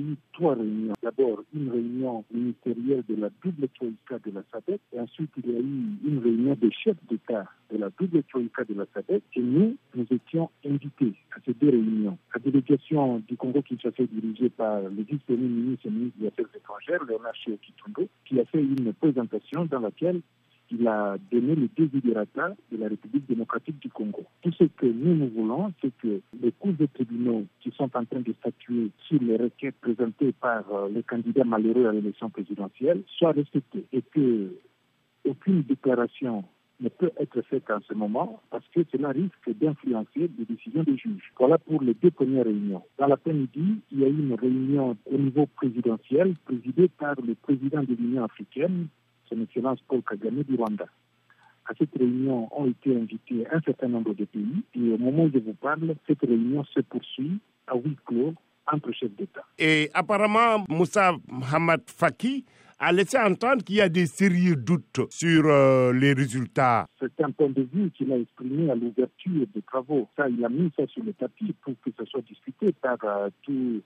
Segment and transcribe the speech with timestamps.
[0.00, 0.94] eu trois réunions.
[1.02, 5.56] D'abord, une réunion ministérielle de la double troïka de la SADEC, et ensuite il y
[5.56, 9.42] a eu une réunion des chefs d'État de la double troïka de la SADEC, et
[9.42, 12.18] nous, nous étions invités à ces deux réunions.
[12.34, 16.46] La délégation du Congo qui s'est dirigée par le vice-premier ministre et ministre des Affaires
[16.54, 20.20] étrangères, Léonard Kitondo, qui a fait une présentation dans laquelle
[20.72, 24.24] il a donné le désidérata de la République démocratique du Congo.
[24.42, 27.44] Tout ce que nous, nous voulons, c'est que les cours de tribunaux
[27.80, 31.92] sont en train de statuer sur les requêtes présentées par euh, les candidats malheureux à
[31.92, 34.54] l'élection présidentielle soient respectés et que
[35.24, 36.44] aucune déclaration
[36.80, 40.98] ne peut être faite en ce moment parce que cela risque d'influencer les décisions des
[40.98, 41.32] juges.
[41.38, 42.82] Voilà pour les deux premières réunions.
[42.98, 47.82] Dans l'après-midi, il y a eu une réunion au niveau présidentiel présidée par le président
[47.82, 48.88] de l'Union africaine,
[49.30, 50.86] son Excellence Paul Kagame du Rwanda.
[51.70, 55.30] À cette réunion ont été invités un certain nombre de pays et au moment où
[55.32, 57.38] je vous parle, cette réunion se poursuit
[57.68, 58.34] à huis clos
[58.66, 59.44] entre chefs d'État.
[59.56, 62.44] Et apparemment, Moussa Mohamed Faki
[62.80, 66.86] a laissé entendre qu'il y a des sérieux doutes sur euh, les résultats.
[66.98, 70.08] C'est un point de vue qu'il a exprimé à l'ouverture des travaux.
[70.16, 73.28] Ça, il a mis ça sur le tapis pour que ça soit discuté par euh,
[73.42, 73.80] tous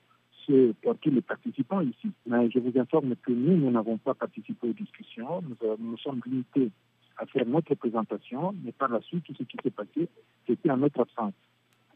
[0.83, 2.11] pour tous les participants ici.
[2.27, 5.43] Mais je vous informe que nous, nous n'avons pas participé aux discussions.
[5.43, 6.71] Nous, euh, nous sommes limités
[7.17, 10.09] à faire notre présentation, mais par la suite, tout ce qui s'est passé,
[10.47, 11.35] c'était en notre absence.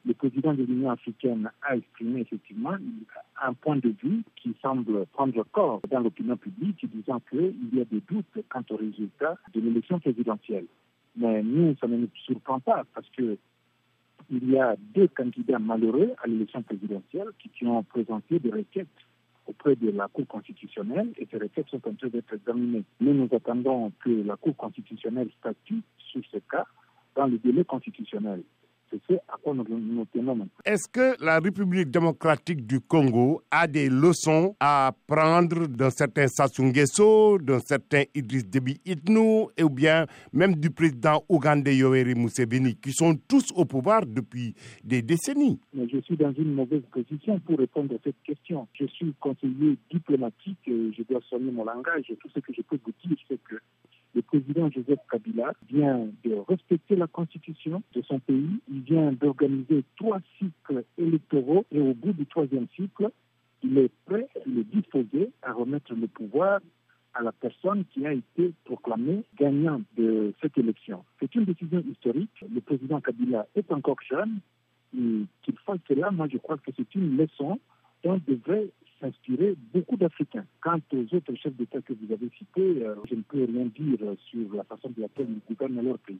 [0.06, 2.76] Le président de l'Union africaine a exprimé effectivement
[3.42, 7.84] un point de vue qui semble prendre corps dans l'opinion publique, disant qu'il y a
[7.84, 10.66] des doutes quant aux résultats de l'élection présidentielle.
[11.16, 13.36] Mais nous, ça ne nous surprend pas parce que
[14.30, 18.86] il y a deux candidats malheureux à l'élection présidentielle qui, ont présenté des requêtes
[19.48, 22.84] auprès de la Cour constitutionnelle et ces requêtes sont en train d'être examinées.
[23.00, 26.66] Nous, nous attendons que la Cour constitutionnelle statue sur ce cas
[27.16, 28.42] dans le délai constitutionnel.
[28.90, 33.66] C'est ce à quoi nous nous tenons Est-ce que la République démocratique du Congo a
[33.66, 40.06] des leçons à prendre d'un certain Sassou Nguesso, d'un certain Idriss Déby Itnou, ou bien
[40.32, 45.58] même du président Ougandais Yoweri Museveni, qui sont tous au pouvoir depuis des décennies?
[45.74, 48.66] Mais je suis dans une mauvaise position pour répondre à cette question.
[48.72, 52.04] Je suis conseiller diplomatique, je dois soigner mon langage.
[52.20, 53.42] Tout ce que je peux vous dire, c'est
[54.28, 58.60] président Joseph Kabila vient de respecter la constitution de son pays.
[58.70, 63.10] Il vient d'organiser trois cycles électoraux et au bout du troisième cycle,
[63.62, 66.60] il est prêt, il est disposé à remettre le pouvoir
[67.14, 71.04] à la personne qui a été proclamée gagnant de cette élection.
[71.18, 72.44] C'est une décision historique.
[72.54, 74.38] Le président Kabila est encore jeune
[74.92, 77.58] qu'il fasse cela, moi je crois que c'est une leçon
[78.04, 78.68] dont devrait
[79.00, 80.44] s'inspirer beaucoup d'Africains.
[80.60, 83.98] Quant aux autres chefs d'État que vous avez cités, euh, je ne peux rien dire
[84.30, 86.16] sur la façon dont ils gouvernent leur pays.